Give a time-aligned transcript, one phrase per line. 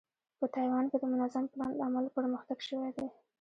[0.39, 3.07] په تایوان کې د منظم پلان له امله پرمختګ شوی دی.